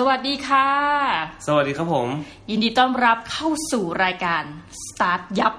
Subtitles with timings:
[0.00, 0.68] สวัสดีค่ะ
[1.46, 2.08] สวัสดีครับผม
[2.50, 4.42] ยินดีต้อนรับเข้าสู่รายการ
[4.86, 5.54] Start ยับ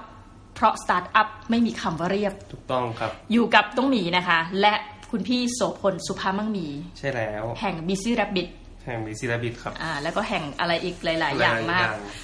[0.54, 4.74] เพราะ Start up ไม่มีคำว่าเรียบ ถูกต้องครับ อยู่กับต้องหมีนะคะ และ
[5.10, 6.66] คุณพี่โสพลสุภาพมั่งมี
[6.98, 8.48] ใช่แล้ว แห่ง Busy Rabbit
[8.84, 12.14] แห่งบีซีลบิดครับ อ่า แล้วก็แห่งอะไรอีกหลาย ๆ อย่างมากหลย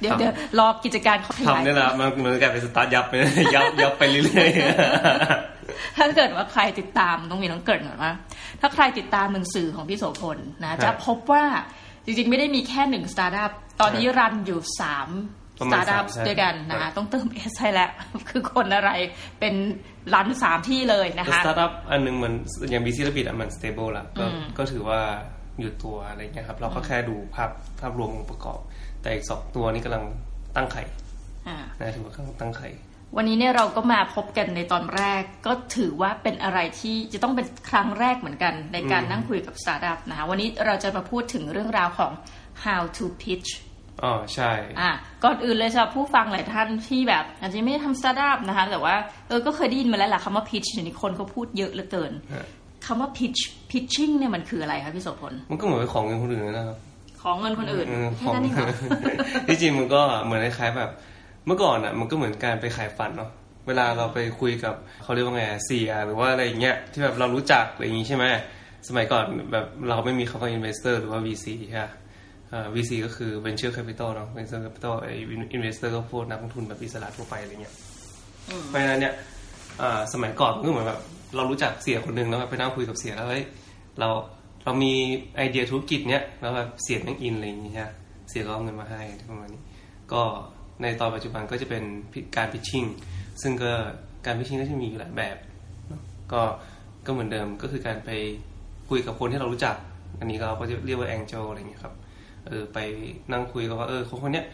[0.00, 3.14] เดี๋ยวเดี๋ยวรอกิจการเขาขๆยายทำเนี่ยแหละมันเหมือนกับเป็นสตาร์ทยับไป
[3.54, 4.48] ยับยับไปเรื่อย
[5.96, 8.12] ถ้าเกิดว่าใครติดตามต้องมีน้องเกิดก่อนว่า
[8.60, 11.44] ถ้าใครติดตามหนังสือของพี่โสพลนะ จะพบว่า
[12.04, 15.08] จริงๆ ไม่ได้มีแค่หนึ่งสตาร์ทอัพตอนนี้ run อยู่สาม
[15.60, 17.90] สตาร์ทอัพด้วยกันนะคะต้องเติม s ให้แล้ว
[18.28, 18.90] คือคนอะไร
[19.40, 19.54] เป็น
[20.14, 22.32] run สามที่เลยนะๆสคะตาร์ทอัพอันหนึงมัน
[22.70, 24.24] อย่างบีซีลบิดอะมัน stable ละก็
[24.58, 25.00] ก็ถือว่า
[25.60, 28.60] อยู่ตัวอะไรเงี้ยครับ เราก็แค่ดูภาพภาพรวมองค์ประกอบ
[29.00, 30.04] แต่อีกสองตัวนี้กำลัง
[30.56, 30.82] ตั้งไข่
[31.48, 32.68] อ่านะถือว่ากำลังตั้งไข่
[33.16, 42.12] วันนี้เนี่ยเราก็มาพบกันในตอนแรก ก็ถือว่าเป็นอะไรที่จะต้องเป็นครั้งแรกเหมือนกัน ในการนั่งคุยกับสตาร์ทอัพนะคะวันนี้เราจะมาพูดถึงเรื่องราวของ
[42.64, 43.50] how to pitch
[44.02, 44.90] อ๋อใช่อะ
[45.24, 48.94] ก่อนอื่นเลยสำหรับผู้ฟังหลายท่านที่แบบอาจจะไม่ได้ทำสตาร์ทอัพนะคะแต่ว่า
[49.28, 52.46] เออก็เคยได้ยินมาแล้วแหละคำว่า pitch เดี๋ยวนี้คนก็พูดเยอะเหลือเกินฮะ
[52.86, 56.76] คำว่า pitch pitching เนี่ยมันคืออะไรคะพี่โสพลมันก็เหมือนไปขอเงินคนอื่นนะครับ
[57.22, 58.74] ขอเงินคนอื่นเออแค่ของนั้นเองเหรอ
[59.48, 60.90] ที่จริงมันก็เหมือนคล้ายๆแบบ
[61.46, 63.30] เมื่อก่อนอะมันก็เหมือนการไปขายฝันเนาะ
[63.66, 68.24] เวลาเราไปคุยกับเขาเรียกว่าไงเสี่ยหรือว่าอะไรอย่างเงี้ยที่แบบเรารู้จักอะไรอย่างงี้ใช่ไหม
[68.88, 71.86] สมัยก่อนแบบเราไม่มีคำว่า investor หรือว่า VC ใช่ไหม
[72.52, 75.12] อ่า VC ก็คือ venture capital เนาะ venture capital ไอ้
[75.56, 77.74] investor ก็พวกนักลงทุนแบบอิสระทั่วไปอะไรเงี้ย
[78.48, 79.14] อืมเพราะฉะนั้นเนี่ย
[79.82, 81.00] อ่าสมัยก่อนมันก็เหมือนแบบ
[81.36, 83.44] เรารู้จักเสียคนหนึ่งแล้วไปนั่งคุยกับเสียแล้วเฮ้ย
[83.98, 84.08] เรา
[84.64, 84.92] เรามี
[85.36, 87.90] ไอเดียธุรกิจเนี้ยแล้วแบบเสียแม่งอินอะไรอย่างเงี้ยใช่ไหม
[88.30, 89.60] เสียก็เอาเงินมาให้ประมาณนี้
[90.12, 90.22] ก็
[90.82, 91.82] ในตอนปัจจุบันก็จะเป็น
[92.36, 92.84] การพิชชิ่ง
[93.42, 93.72] ซึ่งก็
[94.26, 95.36] การพิชชิ่งก็จะมีอยู่หลายแบบ
[96.32, 96.42] ก็
[97.06, 98.10] ก็เหมือนเดิมก็คือการไป
[98.88, 99.76] คุยกับคนที่เรารู้จัก
[100.18, 101.94] อันนี้เราก็จะเรียกว่าแองเจลอะไรเงี้ยครับ
[102.46, 102.78] เออไป
[103.32, 104.46] นั่งคุยกับว่าเออคนคนเนี้ย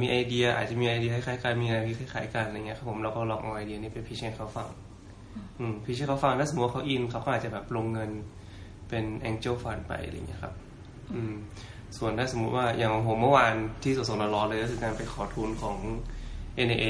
[0.00, 4.68] มีไอเดียอาจจะมีไอเดียคล้ายๆกันมีอะไรคล้ายๆกันอะไรเงี้ยครับผมเราก็ลองเอาไอเดียนี้ไปพิชให้เขาฟัง
[5.58, 8.10] อืมพิชให้เขาฟังถ้าสมมติว่าเขาอินเขาก็อาจจะแบบลงเงิน
[8.88, 10.54] เป็น Angel Fund ไปอะไรเงี้ยครับ
[11.14, 11.34] อืม
[11.98, 15.76] ส่วนถ้าสมมุติว่าอย่างของผมเมื่อวานที่สดๆร้อนๆเลยก็คือการไปขอทุนของ
[16.66, 16.86] NIA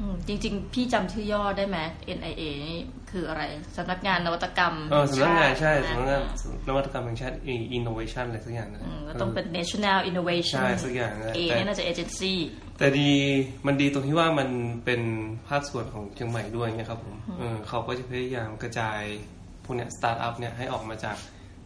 [0.00, 1.78] อืมจริง ๆ พี่จำชื่อย่อได้ไหม
[2.18, 2.78] NIA นี่
[3.10, 3.42] คืออะไร
[3.76, 7.36] สำนักงานนวัตกรรมเออสำนักงานใช่ชติสำนักงานอ่นวัตกรรมแห่งชาติ
[7.76, 12.34] Innovation อะไรสักอย่างนะอืมก็ต้องเป็น National Innovation ใช่สักอย่างนะ A แต่เนี่ยน่าจะ agency
[12.78, 13.10] แต่ดี
[13.66, 14.48] มันดีตรงที่ว่ามัน
[14.84, 15.02] เป็น
[15.48, 19.00] ภาคส่วนของเชียงใหม่ด้วยเงี้ยครับผมเออเขาก็จะพยายามกระจาย
[19.64, 21.16] พวกเนี้ยสตาร์ทอัพเนี่ยให้ออกมาจาก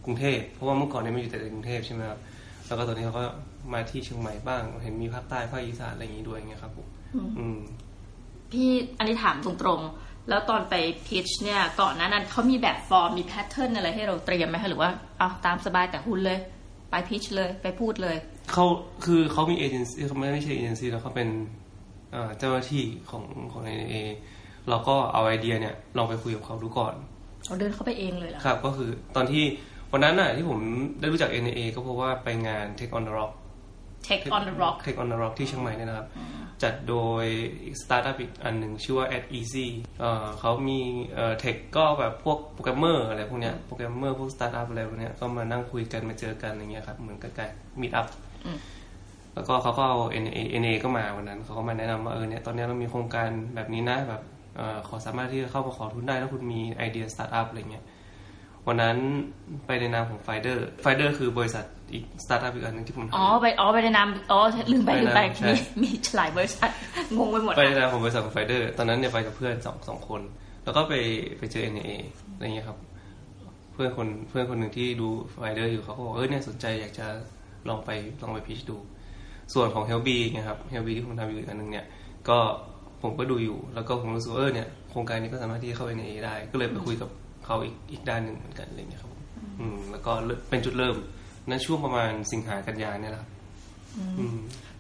[0.05, 2.19] กรุงเทพเพราะว่าเมื่อก่อนเนี่ยมันอยู่แต่ในกรุงเทพใช่ไหมครับ
[2.67, 3.25] แล้วก็ตอนนี้เขาก็
[3.73, 6.87] มาที่เชียงใหม่บ้าง เห็นมีภาคใต้ภาคอีสานอะไรอย่างนี้ด้วยเงี้ยครับผม
[7.39, 7.59] อืม
[8.53, 10.75] พี่อันนี้ถามตรงๆ แล้วตอนไป
[11.07, 16.39] pitch เนี่ยก่อนหน้านั้นเขามีแบบฟอร์มมี pattern อะไรให้เราเตรียมไหมคะหรือว่าเอาตามสบายแต่หุ้นเลย
[16.91, 18.17] ไป pitch เลยไปพูดเลย
[18.53, 18.65] เขา
[19.05, 21.29] คือเขามีเอเจนซี่เขาไม่ไม่ใช่เอเจนซี่แล้วเขาเป็น
[22.13, 23.95] เอ่อเจ้าหน้าที่ของของ NIA
[24.69, 26.95] เราก็เอาไอเดียเนี่ยลองไปคุยกับเขาดูก่อน
[27.47, 29.45] เราเดินเข้าไปเองเลยเหรอครับ ก็คือตอนที่
[29.97, 30.61] วันนั้นน่ะที่ผม
[31.01, 33.33] ได้รู้จัก NIA ก็เพราะว่าไปงาน Tech on the Rock
[34.09, 36.07] Take on the rock Tech on the Rock ที่เชียงใหม่เนี่ยนะครับ
[36.63, 37.25] จัดโดย
[37.81, 39.67] สตาร์ทอัพอีกอันหนึ่งชื่อว่า At Easy
[40.01, 40.79] เอ่อเขามี
[41.15, 47.51] เอ่อ tech ก็แบบพวกโปรแกรมเมอร์อะไรพวกเนี้ยโปรแกรมเมอร์พวกสตาร์ทอัพอะไรพวกเนี้ยก็มานั่งคุยกันมาเจอกันอะไรเงี้ยครับ เหมือนกับการ
[47.81, 48.07] มีดอัพ
[48.47, 48.59] อืม
[49.35, 54.23] แล้วก็เขาก็เอา NIA NIA ก็มาวันนั้นเขาก็มาแนะนำว่าเออเนี่ยตอนนี้เรามีโครงการแบบนี้นะแบบ
[54.57, 57.85] เอ่อขอสามารถที่จะเข้ามาขอทุนได้ถ้าคุณมีไอเดียสตาร์ทอัพอะไรเงี้ย
[58.69, 58.97] วันนั้น
[59.67, 64.41] ไปในนามของไฟเดอร์ไฟเดอร์คือบริษัทอีกสตาร์ทอัพอีกอันหนึงที่ผมทำอ๋อไปอ๋อไปในนามอ๋อ
[64.73, 66.71] ลืมไปลืมไปไปนามใช่มีมีหลายบริษัท
[67.17, 70.21] งงไปหมดไปในอะนามของบริษัทของไฟเดอร์ตอนนั้นเนี่ยไปกับเพื่อนสองสองคน
[70.65, 70.95] แล้วก็ไป
[71.39, 71.91] ไปเจอ NIA
[72.35, 72.79] อะไรเงี้ยครับ
[73.73, 77.07] เพื่อนคนเพื่อนคนหนึ่งที่ดูไฟเดอร์อยู่เขาก็บอกเออเนี่ยสนใจอยากจะ
[77.69, 77.91] ลองไป
[78.23, 78.77] ลองไป pitch ดู
[79.55, 81.87] ส่วนของ h e l b เนี่ยครับ h e l b ที่ผมทำอยู่อีกอันหนึ่งเนี่ย
[82.29, 82.39] ก็
[83.03, 87.11] ผมก็ดูอยู่แล้วก็ผมรู้สึกว่าเออเนี่ยโครงการนี้ก็สามารถที่จะเข้า NA ได้ ก็เลยไปคุยกับ
[87.45, 89.23] เขาอีกอีกด้านหนึ่งเหมือนกันอะไรเงี้ยครับผม
[89.61, 90.13] อืม แล้วก็
[90.51, 90.97] เป็นจุดเริ่ม
[91.49, 93.31] นั้นช่วงประมาณสิงหากันยาเนี่ยแหละครับ
[94.19, 94.37] อืม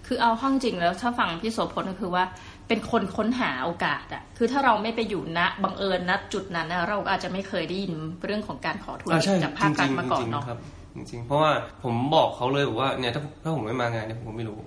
[0.06, 2.24] คือเอาห้องจริงแล้วถ้าฟังพี่โสพลก็คือว่า
[2.68, 7.92] เป็นคนค้นหาโอกาสอะคือถ้าเราไม่ไปอยู่ณบังเอิญณจุดนั้นนะเราอาจจะไม่เคยได้ยิน
[8.24, 10.58] เรื่องของการขอทุนอ่าใช่จากภาครัฐมาก่อนจริงๆเนาะครับ
[10.96, 11.50] จริงๆเพราะว่า
[11.82, 14.58] ผมบอกเขาเลยบอกว่าเนี่ยถ้าถ้าผมไม่มางานเนี่ยผมก็ไม่รู้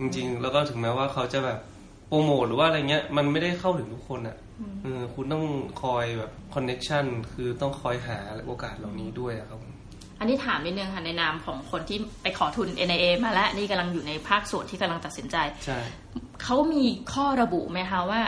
[0.00, 1.58] จริง ๆ แล้วก็ถึงแม้ว่าเขาจะแบบ
[2.08, 4.36] โปรโมทหรือว่าอะไรเงี้ยมันไม่ได้เข้าถึงทุกคนอะ
[4.82, 5.44] เออคุณต้อง
[5.82, 9.72] คอยแบบ connection คือต้องคอยหาโอกาสเหล่านี้ด้วยอะครับผม
[10.18, 15.36] อันนี้ถามนิดนึงค่ะในนามของคนที่ไปขอทุน NIA มาแล้ว นี่กำลังอยู่ในภาคส่วนที่กำลังตัดสินใจ
[15.66, 15.78] ใช่
[16.42, 18.22] เขามีข้อระบุไหมคะว่า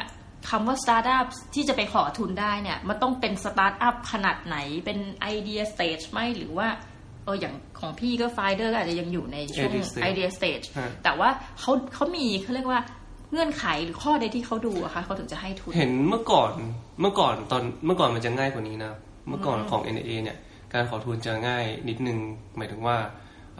[0.51, 6.69] คำว่าสตาร์ทอัพที่จะไปขอทุนได้เนี่ย มันต้องเป็นสตาร์ทอัพขนาดไหนเป็น idea stage ไหมหรือว่า
[7.25, 11.31] เอออย่างของพี่ก็ไฟเดอร์ก็อาจจะยังอยู่ในช่วง Idea stage idea stage ฮะแต่ว่า
[11.61, 12.81] เขาเขามีเขาเรียกว่า
[13.33, 16.53] เงื่อนไขหรือข้อใดที่เขาดูอะคะเขาถึงจะให้ทุน เห็นเมื่อก่อน
[17.01, 18.93] เมื่อก่อนตอนเมื่อก่อนมันจะง่ายกว่านี้นะ
[19.29, 20.37] เมื่อก่อนของ NA เนี่ย
[20.73, 22.19] การขอทุนจะง่ายนิดนึง
[22.57, 22.97] หมายถึงว่า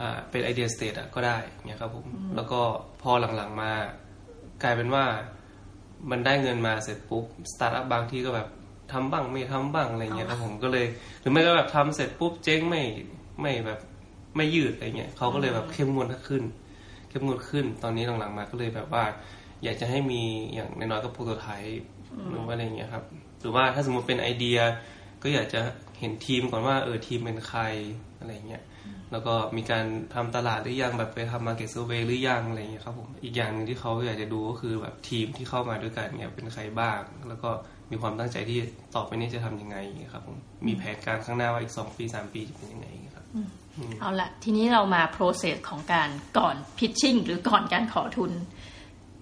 [0.01, 1.37] อ่าเป็น idea stage อะก็ได้
[1.67, 2.05] เนี่ยครับผม
[2.35, 2.59] แล้วก็
[3.01, 3.73] พอหลังๆมา
[4.63, 5.05] กลายเป็นว่า
[6.11, 8.47] มันได้เงินมาเสร็จปุ๊บสตาร์ทอัพบางที่ก็แบบ
[8.91, 10.85] ทำบ้างไม่ทำบ้างอะไรเงี้ยครับผมก็เลย
[11.21, 12.81] หรือไม่ก็แบบทำเสร็จปุ๊บเจ๊งไม่
[13.41, 13.79] ไม่แบบ
[14.35, 16.43] ไม่ยืดอะไรเงี้ยเขาก็เลยแบบเข้มงวดขึ้น
[17.09, 19.03] เข้มงวดขึ้นตอนนี้หลังๆมาก็เลยแบบว่า
[19.63, 20.21] อยากจะให้มี
[20.53, 21.83] อย่างน้อยๆก็ prototype
[22.29, 23.03] หรือว่าอะไรเงี้ยครับ
[23.41, 24.59] หรือว่าถ้าสมมติเป็นไอเดีย
[25.23, 25.61] ก็อยากจะ
[25.99, 27.61] เห็นทีมก่อนว่าเออทีมเป็นใคร
[28.19, 28.63] อะไรเงี้ย
[29.11, 37.49] แล้วก็มีการทำตลาดหรือยังแบบไปทำ market survey หรือยังอะไรเงี้ยครับผมอีกอย่างหนึ่งที่เขาอยากจะดูก็คือแบบทีมที่เข้ามาด้วยกันเนี่ยเป็นใครบ้าง แล้วก็
[37.91, 38.59] มีความตั้งใจที่
[38.95, 39.77] ต่อไปนี้จะทำยังไง
[40.13, 40.37] ครับผม
[40.67, 43.25] มีแผนการข้างหน้าว่าอีกสองปีสามปีจะเป็นยังไงครับ
[43.99, 48.31] เอาละทีนี้เรามา process ของการก่อน pitching หรือก่อนการขอทุน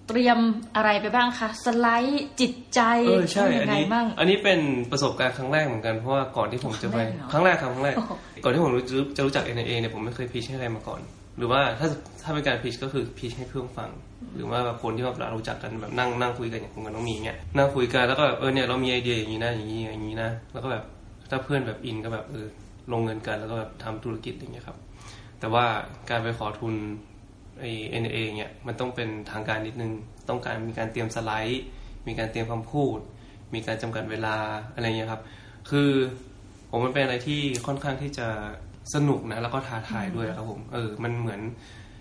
[0.08, 0.38] เตรียม
[0.76, 4.60] อะไรไปบ้างคะสไลด์จิตใจเออใช่ทำยัอันงไงนี้บ้างอันนี้เป็น
[4.90, 6.98] ประสบการณ์ครั้งแรกเหมือนกันเพราะว่าก่อนที่ผมจะไป
[7.32, 8.12] ครั้งแรกเหรอครั้งแรกครับครั้งแรกโอ้โห
[8.44, 8.82] ก่อนที่ผมรู้
[9.16, 11.00] จะรู้จัก NIA เนี่ยผมไม่เคยพิชให้ใครมาก่อน
[11.38, 11.88] หรือว่าถ้า
[12.22, 13.90] ถ้าเป็นการพิชก็คือพิชให้เพื่อนฟัง
[14.34, 20.84] หรือว่าแบบคนที่แบบเรารู้จักกันแบบนั่งนั่งคุยกันอย่างผมกับน้องมีเนี่ยนั่งคุยกันแล้วก็แบบเออเนี่ยเรามีไอเดียอย่างนี้นะอย่างนี้อย่างนี้นะแล้วก็แบบ
[21.30, 22.46] ถ้าเพื่อนแบบอินก็แบบเออ
[22.92, 24.76] ลงเงินกันแล้วก็แบบทำธุรกิจอย่างเงี้ยครับ
[25.40, 25.64] แต่ว่า
[26.10, 26.74] การไปขอทุน
[27.60, 29.92] ไอเอ็นเอเนี่ยมันต้องเป็นทางการนิดนึง
[30.28, 31.62] ต้องการมีการเตรียมสไลด์
[32.06, 32.98] มีการเตรียมคำพูด
[33.54, 34.36] มีการจำกัดเวลา
[34.74, 35.22] อะไรเงี้ยครับ
[35.70, 35.90] คือ
[36.70, 38.28] ผมมันเป็นอะไรที่ค่อนข้างที่จะ
[38.94, 41.40] สนุกนะ แล้วก็ท้าทายด้วยครับผม เออ มันเหมือน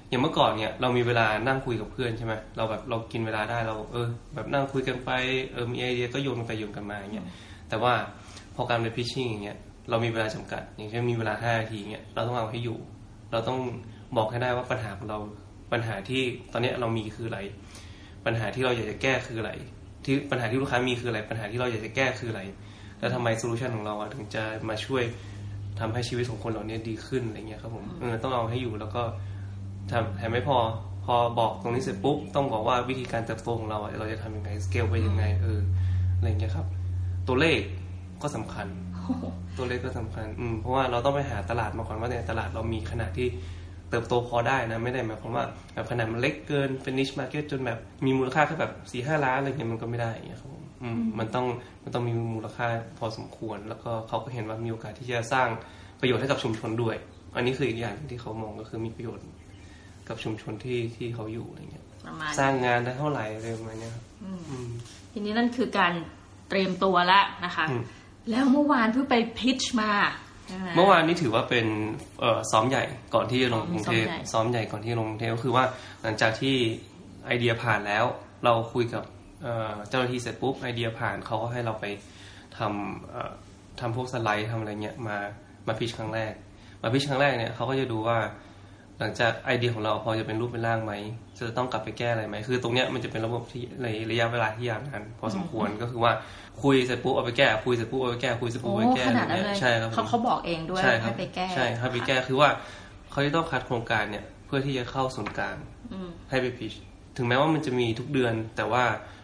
[0.10, 5.12] อย่างเมื่อก่อนเนี่ย เรามีเวลานั่งคุยกับเพื่อนใช่ไหมเราแบบเรากินเวลาได้เรา เออ แบบนั่งคุยกันไป
[5.54, 7.28] เออ มีไอเดียก็โยนกันไปโยนกันมาอย่างเงี้ย
[7.70, 7.94] แต่ว่า
[8.56, 9.58] พอการไปพิชชิ่งอย่างเงี้ย
[9.90, 12.78] เรามีเวลาจำกัด อย่างเช่นมีเวลาห้านาทีเงี้ย เราต้องเอาให้อยู่
[13.32, 13.60] เราต้อง
[14.18, 15.20] บอกให้ได้ว่าปัญหาของเรา
[15.72, 16.24] ปัญหาที่
[16.54, 17.40] ตอนเนี้ยเรามีคืออะไร
[18.26, 19.52] ปัญหาที่เราอยากจะแก้คืออะไร
[20.06, 22.42] ที่ปัญหาที่ลูกค้ามีคืออะไร ปัญหาที่เราอยากจะแก้คืออะไร
[23.00, 25.04] แล้วทำไมโซลูชันของเราอะถึงจะมาช่วย
[25.80, 29.04] ทำให้ชีวิตของคนเหล่านี้ดีขึ้นอะไรเงี้ยครับผมเออต้องเอาให้อยู่แล้วก็
[29.92, 30.58] ทำแถมไม่พอ
[31.06, 35.60] พอบอกตรงนี้เสร็จปุ๊บต้องบอกว่าวิธีการเติบโตของเราอะเราจะทำยังไงสเกลไปยังไงเออ
[36.18, 36.68] อะไรเงี้ยครับ
[37.28, 37.60] ตัวเลข
[38.22, 38.68] ก็สำคัญ
[39.58, 43.28] ตัวเลขก็สำคัญอืมเพราะว่าเราต้องไปหาตลาดมาก่อนว่าในตลาดเรามีขนาดที่
[43.65, 51.46] เติบโตพอได้นะ ไม่ได้หมายความว่าแบบขนาดมันเล็กเกินเป็น niche market จนแบบมีมูลค่าแค่แบบสี่ห้าล้านอะไรเงี้ยมันก็ไม่ได้อย่างเงี้ยครับผมอืมมันต้อง
[51.84, 55.48] มันต้องมีมูลค่าพอสมควร แล้วก็เขาก็เห็นว่ามีโอกาสที่จะสร้าง
[56.00, 56.96] ประโยชน์ให้กับชุมชนด้วย
[57.36, 59.26] อันนี้คืออีกอย่างที่เขามองก็คือมีประโยชน์
[60.08, 64.70] กับชุมชนที่ที่เขาอยู่อะไรเงี้ยประมาณสร้างงานได้เท่าไหร่อะไรประมาณเนี้ยครับอืม
[65.12, 65.94] ทีนี้นั่นคือการ
[66.50, 67.84] เตรียมตัวละนะคะอืม
[68.30, 70.25] แล้วเมื่อวานเพิ่งไปพิชมาใช่ไห
[70.76, 71.68] เมื่อวานนี้ถือว่าเป็น
[72.20, 72.84] เอ่อซ้อมใหญ่
[73.16, 75.66] ก่อนที่จะลงกรุงเทพซ้อมใหญ่ซ้อมใหญ่ก่อนที่จะลงกรุงเทพก็คือว่า
[76.04, 76.56] หลังจากที่
[77.26, 78.06] ไอเดียผ่านแล้ว
[78.46, 79.04] เราคุยกับ
[79.44, 81.86] เอ่อเจ้าหน้าที่เสร็จปุ๊บไอเดียผ่านเขาก็ให้เราไป
[82.58, 83.32] ทำเอ่อ
[83.80, 85.18] ทำพวกสไลด์ทำอะไรเงี้ยมา
[85.68, 86.34] มาพิชครั้งแรก
[86.82, 88.18] มาพิชครั้งแรกเนี่ยเขาก็จะดูว่า
[89.00, 90.94] หลังจากไอเดียของเราพอจะเป็นรูปเป็นร่างไหม
[91.38, 96.14] จะต้องกลับไปแก้อะไรไหมคือตรงเนี้ยมันจะเป็นระบบที่ในระยะเวลาที่ยาวนานพอสมควรก็คือว่า
[96.64, 102.50] คุยเสร็จปุ๊บเอาไปแก้คุยเสร็จปุ๊บเอาไปแก้คุยเสร็จปุ๊โอ้บเอาไปแก้ขอะไรนาดนั้นเงี้เลยยใช่ครับผมเขาเขาบอกเองด้วยใช่ครัให้บไปแก้ใช่ให้ไปแก้คือว่า
[103.12, 105.56] เขาจะต้องคัดโครงการเนี่ยเพื่อที่จะเข้าศูนย์กลาง
[105.94, 106.74] อืมให้ไป pitch
[107.18, 108.84] ถึงแม้ว่ามันจะมีทุกเดือน แต่ว่า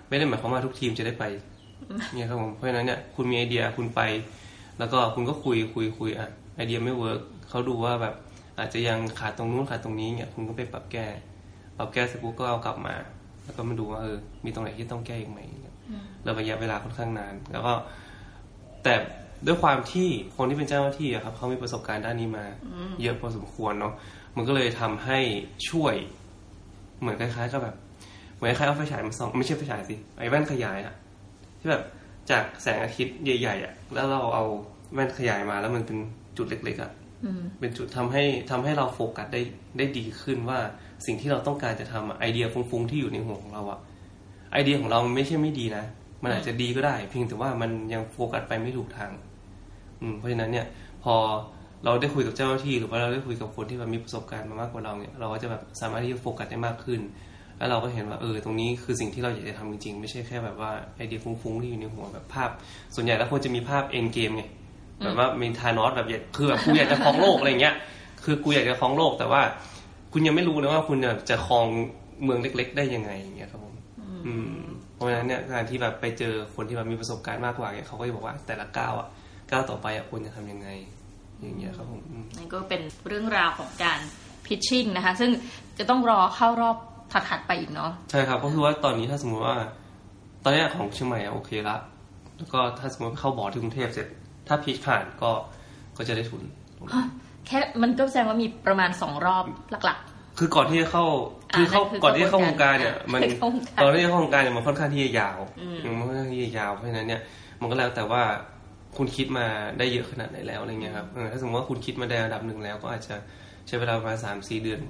[0.10, 1.25] ไม่ได้หมายความว่าทุกทีมจะได้ไป
[2.13, 4.01] เนี่ยครับผมเพราะฉะนั้นเนี่ยคุณมีไอเดียคุณไป
[4.79, 8.15] แล้วก็คุณก็คุยคุยคุยอะไอเดียไม่ work เขาดูว่าแบบ
[8.60, 11.08] อาจจะยังขาดตรงนู้นขาดตรงนี้เนี่ยคุณก็ไปปรับแก้
[11.77, 12.96] ปรับแก้เสร็จปุ๊บก็เอากลับมา
[13.43, 15.75] แล้วก็มาดูว่าเออมีตรงไหนที่ต้องแก้อีกไหมเนี่ย
[16.24, 17.74] แล้วระยะเวลาค่อนข้างนาน แล้วก็
[18.84, 18.93] แต่
[19.46, 22.46] ด้วยความที่คนที่เป็นเจ้าหน้าที่อะครับเขามีประสบการณ์ด้านนี้มา
[23.01, 23.93] เยอะพอสมควรเนาะ
[24.36, 25.20] มันก็เลยทำให้
[25.70, 25.96] ช่วย
[27.00, 27.75] เหมือนคล้ายๆกับแบบ
[28.36, 30.93] เหมือนคล้ายๆเอาไฟฉายมาส่องไม่ใช่ไฟฉายสิไอ้แว่นขยายอะ
[31.60, 31.84] ที่แบบ
[32.29, 34.43] จากแสงอาทิตย์ใหญ่ๆอะแล้วเราเอา
[34.93, 35.98] แว่นขยายมาแล้วมันเป็น
[36.38, 37.00] จุดเล็กๆอะอืม
[37.60, 39.42] เป็นจุดทำให้ทำให้เราโฟกัสได้
[39.78, 40.60] ได้ดีขึ้นว่า
[41.06, 43.80] สิ่งที่เราต้องการจะทำอะไอเดียฟุ้งๆที่อยู่ในหัวของเราอะ
[44.51, 45.86] ไอเดียของเรามันไม่ใช่ไม่ดีนะ
[46.24, 49.12] มันอาจจะดีก็ได้ เพียงแต่ว่ามันยังโฟกัสไปไม่ถูกทาง
[50.01, 50.66] อืมเพราะฉะนั้นเนี่ย
[51.04, 51.16] พอ
[51.86, 57.01] เราได้คุยกับเจ้าหน้าที่ หรือว่าเราได้คุยกับคนที่แบบมีประสบการณ์มามากกว่าเราเนี่ยเราก็จะแบบสามารถที่จะโฟกัสได้มากขึ้น
[57.58, 62.50] แล้วเราก็เห็นว่าเออตรงนี้คือสิ่งที่เราอยากจะทำจริงๆ ไม่ใช่แค่แบบว่าไอเดียฟุ้งๆที่อยู่ในหัวแบบภาพ
[62.96, 64.44] ส่วนใหญ่แล้วคนจะมีภาพเอ็นเกมไง
[65.03, 67.75] แบบว่ามีทานอสแบบอยากคือแบบกูอยากจะครองโลกอะไรเงี้ย
[68.24, 69.41] คือกูอยากจะครองโลกแต่ว่า
[70.13, 71.65] คุณยังไม่รู้เลยว่าคุณจะจะครอง
[72.24, 73.74] เมืองเล็ก ๆ ได้ยังไงอย่างเงี้ยครับผม
[74.25, 74.62] อืม
[74.96, 79.08] เพราะฉะนั้นเนี่ยการที่แบบไปเจอคนที่แบบมีประสบการณ์มากกว่าเนี่ยเขาก็จะบอกว่าแต่ละก้าวอะ
[79.51, 80.70] ก้าวต่อไปอะควรจะทำยังไง
[81.41, 84.00] อย่างเงี้ยครับผมอืมนั่นก็เป็นเรื่องราวของการ
[84.46, 85.31] พิชชิ่งนะคะ ซึ่ง
[85.77, 86.77] จะต้องรอเข้ารอบ
[87.29, 89.58] ถัดๆไปอีกเนาะใช่ครับก็คือว่าตอนนี้ถ้าสมมติว่า
[90.43, 91.77] ตอนเนี้ยของเชียงใหม่อะโอเคละ
[92.38, 94.08] แล้วก็ถ้าสมมติเข้าบอร์ดที่กรุงเทพเสร็จ
[94.48, 95.31] ถ้าพีชผ่านก็
[95.98, 96.43] ก็จะได้ทุน
[97.48, 100.00] แค่มันก็แสดงว่ามีประมาณสองรอบหลัก
[100.39, 101.05] คือก่อนที่จะเข้า
[101.53, 107.21] อ่าคือเข้านั่นคือก่อนที่จะเข้าวงการเนี่ยกระบวนการมันเข้าวงการตอนที่จะเข้าวงการเนี่ยมันค่อนข้างที่จะยาวอืมมันค่อนข้างที่จะยาวเพราะฉะนั้นเนี่ย
[107.62, 108.21] มันก็แล้วแต่ว่า
[108.98, 109.45] คุณคิดมา
[109.77, 113.15] ได้เยอะขนาดไหนแล้วอะไรเงี้ยครับเออถ้าสมมติว่าคุณคิดมาได้ระดับหนึ่งแล้ว ก็อาจจะ
[113.67, 114.81] ใช้เวลาประมาณสามสี่เดือน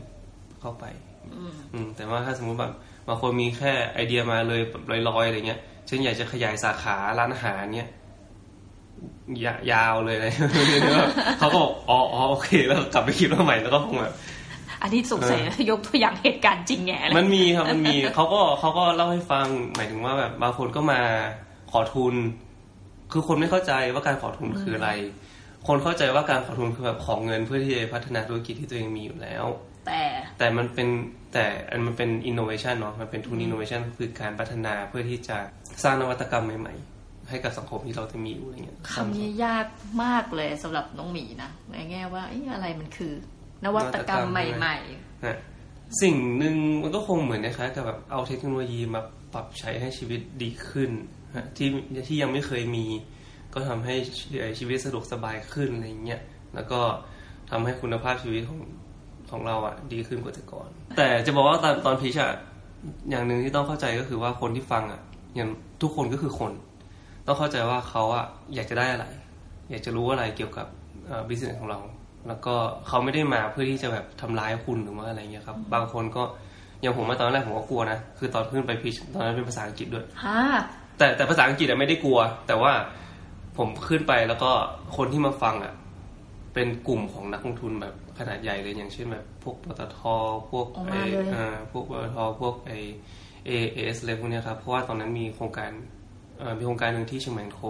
[0.61, 2.73] เข้าไปๆอืมอืมแต่ว่าถ้าสมมติแบบ
[3.07, 7.89] บางคนมีแค่ไอเดียมาเลยแบบลอยๆอะไรเงี้ยเช่นอยากจะขยายสาขาร้านอาหารเนี้ย
[9.45, 10.27] ยะยาวเลยอะไร
[11.39, 14.13] เขาก็บอกอ๋ออ๋อโอเค แล้วก็กลับไปคิดว่าใหม่แล้วก็คงแบบ
[14.81, 15.39] อันนี้สงสัย
[15.71, 21.01] ยกตัวอย่างเหตุการณ์จริงแง่เลยมันมีครับมันมีเขาก็เขาก็เล่าให้ฟังหมายถึงว่าแบบบางคนก็มา
[21.71, 22.13] ขอทุน
[23.11, 24.91] คือคนไม่เข้าใจว่าการขอทุนคืออะไร
[25.67, 29.45] คนเข้าใจว่าการขอทุนคือแบบขอเงินเพื่อที่จะพัฒนาธุรกิจที่ตัวเองมีอยู่แล้ว
[29.87, 30.01] แต่
[30.37, 30.87] แต่มันเป็น
[31.33, 35.37] แต่อันมันเป็นอินโนเวชันเนาะมันเป็นทุนอินโนเวชันคือการพัฒนาเพื่อที่จะ
[35.83, 37.00] สร้างนวัตกรรมใหม่ๆ
[37.31, 39.67] ให้กับสังคมที่เราจะมีอยู่อะไรเงี้ยคำนี้ยาก
[40.03, 43.13] มากเลยสำหรับน้องหมีนะในแง่ว่าเอ๊ะอะไรมันคือ
[43.65, 44.75] นวัตกรรมใหม่
[45.25, 45.37] นะ
[46.01, 49.01] สิ่งหนึ่งมันก็คงเหมือนนะครับกับแบบเอาเทคโนโลยีมา
[49.33, 50.91] ปรับใช้ให้ชีวิตดีขึ้น
[51.35, 51.67] ฮะที่
[52.07, 52.85] ที่ยังไม่เคยมี
[53.53, 53.95] ก็ทำให้
[54.59, 56.21] ชีวิตสะดวกสบายขึ้นอะไรเงี้ย
[56.55, 56.79] แล้วก็
[57.51, 58.59] ทำให้คุณภาพชีวิตของ
[59.31, 62.31] ของเราอะดีขึ้นกว่าแต่ก่อน แต่จะบอกว่าตอนตอนพีชอะ
[63.09, 65.01] อย่างหนึ่งที่ต้องเข้าใจก็คือว่าคนที่ฟังอะ
[65.35, 65.49] อย่าง
[65.81, 66.51] ทุกคนก็คือคน
[67.27, 68.25] ต้องเข้าใจว่าเขาอะ
[68.55, 69.05] อยากจะได้อะไร
[69.69, 70.67] อยากจะรู้อะไรเกี่ยวกับ
[71.29, 71.79] บิสเนสของเรา
[72.27, 72.55] แล้วก็
[72.87, 76.23] เขาไม่ได้มาเพื่อที่จะแบบทำร้ายคุณหรือว่าอะไรเงี้ยครับ บางคนก็
[76.81, 80.39] อย่างผมมาตอนแรกผมก็กลัวนะ คือตอนขึ้นไปพิชตอนนั้นเป็นภาษาอังกฤษด้วยๆฮ่า
[80.97, 82.71] แต่แต่ภาษาอังกฤษอะไม่ได้กลัว แต่ว่า
[83.57, 84.51] ผมขึ้นไปแล้วก็
[84.97, 85.73] คนที่มาฟังอะ
[86.53, 89.99] เป็นกลุ่มของนักลงทุนแบบขนาดใหญ่เลยอย่างเช่นแบบ พวกปตท
[90.51, 96.00] พวกออกไอมาเลยเอ่อพวกปตทพวก AIS อะไรพวกเนี้ยครับ เพราะว่าตอนนั้นมีโครงการเอ่อ
[96.57, 97.61] มีโครงการหนึ่งที่เชียงใหม่โค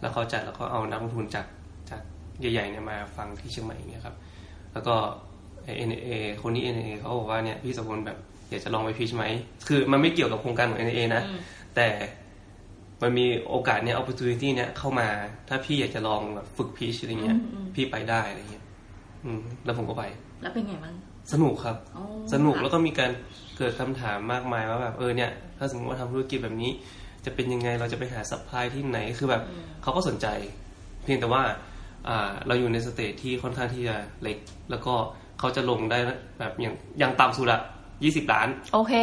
[0.00, 1.46] แล้วเขาจัดแล้วก็เอานักลงทุนจาก
[1.90, 2.00] จาก
[2.40, 4.14] ใหญ่ๆเนี่ยมาฟังที่เชียงใหม่เนี่ยครับ
[4.72, 4.94] แล้วก็
[5.64, 6.10] NIA
[6.42, 8.18] คนนี้ NIA เขาบอกว่าเนี่ยพี่สมพลแบบ
[8.50, 9.24] อยากจะลองไป pitch ไหม
[9.66, 11.40] คือมันไม่เกี่ยวกับโครงการของ NA นะอืม
[11.76, 11.88] แต่
[13.02, 15.08] มันมีโอกาสเนี่ย opportunity เนี่ยเข้ามา
[15.48, 18.64] ถ้าพี่อยากจะลองแบบฝึก pitch อะไรเงี้ยอืมอืมพี่ไปได้อะไรเงี้ย
[19.24, 20.04] อืม แล้วผมก็ไป
[20.42, 20.94] แล้วเป็นไงบ้าง
[21.32, 23.10] สนุกครับอ๋อสนุกแล้วก็มีการ
[23.56, 26.70] เกิดคำถามมากมายว่าแบบเออเนี่ย ถ้าสมมติว่าทำธุรกิจแบบนี้
[27.24, 29.42] จะเป็นยังไงเราจะไปหา supply ที่ไหนคือแบบ
[29.82, 30.26] เขาก็สนใจ
[31.04, 31.42] เพียงแต่ว่า
[32.08, 34.38] อ่าเราอยู่ใน stage ที่ค่อนข้างที่จะเล็ก
[34.70, 34.94] แล้วก็
[35.38, 35.98] เขาจะลงได้
[36.40, 37.62] แบบอย่างอย่างต่ำสุดอะ
[38.04, 38.94] ยี่สิบล้าน โอเค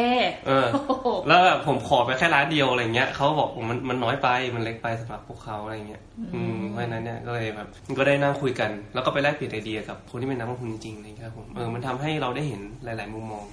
[0.47, 6.03] เออโอ้โหแล้วแบบผมขอไปแค่ล้านเดียวอะไรเงี้ยเขาบอกมันมันน้อยไปมันเล็กไปสำหรับพวกเขาอะไรเงี้ย
[6.33, 7.67] อืมเพราะฉะนั้นเนี่ยก็เลยแบบ
[7.97, 13.45] ก็ได้นั่งคุยกัน แล้วก็ไปแลกเปลี่ยนไอเดียกับคนที่เป็นนักลงทุนจริงๆอะไรเงี้ยครับผมเออมันทำให้เราได้เห็นหลาย ๆ มุมมอง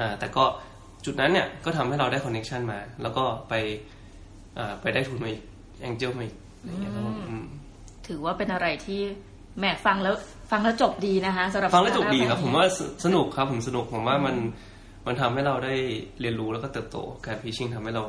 [0.00, 0.44] อ่าแต่ก็
[1.04, 3.54] จุดนั้นเนี่ยก็ทำให้เราได้ connection มา แล้วก็ไป
[4.58, 5.42] อ่าไปได้ทุนมาอีก
[5.82, 7.44] angel มาอีกอะไรเงี้ยครับผมอืม
[8.06, 9.00] ถือว่าเป็นอะไรที่
[9.58, 10.14] แหมฟังแล้ว
[10.50, 14.36] ฟังแล้วจบดีนะคะสำหรับฟังแล้วจบดีครับ startup ผมว่าสสนุกครับผมสนุกผมว่ามัน
[15.06, 15.74] มันทำให้เราได้
[16.20, 18.04] เรียนรู้แล้วก็เติบโต การพิชชิ่งทำให้เรา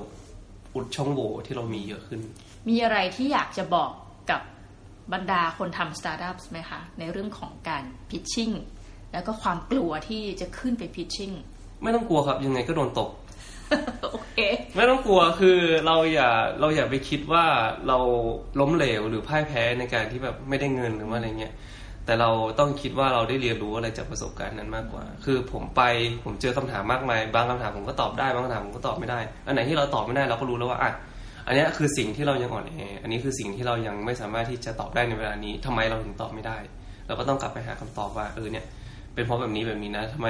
[0.76, 2.22] อุดช่องโหว่ที่เรามีเยอะขึ้น
[2.70, 3.92] มีอะไรที่อยากจะบอก
[4.30, 4.42] กับ
[5.14, 8.52] บรรดาคนทำสตาร์ทอัพไหมคะ ในเรื่องของการพิชชิ่ง
[9.12, 11.32] แล้วก็ความกลัวที่จะขึ้นไปพิชชิ่ง
[11.84, 13.10] ไม่ต้องกลัวครับ ยังไงก็โดนตก
[14.12, 14.40] โอเค
[14.76, 17.46] ไม่ต้องกลัวคือเราอย่าเราอย่าไปคิดว่า
[17.88, 17.98] เรา
[18.60, 21.54] ล้มเหลวหรือพ่ายแพ้ในการที่แบบไม่ได้เงินหรือว่าอะไรเงี้ย
[22.06, 25.82] แต่เราต้องคิดว่าเราได้เรียนรู้อะไรจากประสบการณ์นั้นมากกว่า คือผมไป
[26.24, 30.92] ผมเจอคำถามมากมาย บางคำถามผมก็ตอบได้ บางคำถามผมก็ตอบไม่ได้ อันไหนที่เราตอบไม่ได้เราก็รู้แล้วว่าอะ
[31.48, 36.58] อันเนี้ยคือสิ่งที่เรายังอ่อนแอ อันนี้คือสิ่งที่เรายังไม่สามารถที่จะตอบได้ในเวลานี้ทำไมเราถึงตอบไม่ได้
[37.08, 38.66] เราก็ต้องกลับไปหาคำตอบว่าเออเนี่ย
[39.16, 40.28] เป็นเพราะแบบนี้แบบนี้นะทำไม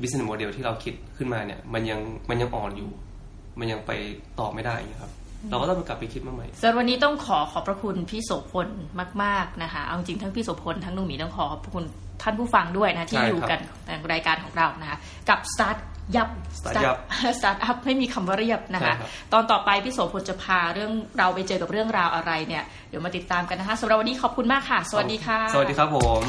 [0.00, 2.00] business model ที่เราคิดขึ้นมาเนี่ย มันยัง
[2.30, 2.90] มันยังอ่อนอยู่
[3.58, 3.90] มันยังไป
[4.40, 5.12] ต่อไม่ได้อย่างเงี้ยครับ
[5.50, 8.68] เราก็ต้องกลับไปคิดมาใหม่สำหรับวันนี้ต้องขอขอบพระคุณพี่โสพล
[9.22, 11.84] มาก ๆนะคะ เอาจริงทั้งพี่โสพลทั้งนุ่มหมีต้องขอขอบพระคุณ
[12.22, 14.98] ท่านผู้ฟังด้วยนะที่ใช่อยู่ครับกันในรายการของเรานะคะ
[15.28, 15.78] กับ Start
[16.16, 16.96] ยับ Start ยับ
[17.38, 26.22] Start up ไม่มีคำว่าเรียบนะคะใช่ครับตอนต่อไปพี่โสพลจะพาเรื่องเราไปเจอกับเรื่องราวอะไรเนี่ย เดี๋ยวมาติดตามกันนะคะสำหรับวันนี้ขอบคุณมากค่ะ สวัสดีค่ะ สวัสดีครับผม